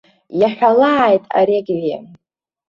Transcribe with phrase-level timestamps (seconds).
[0.39, 2.05] Иаҳәалааит ареквием.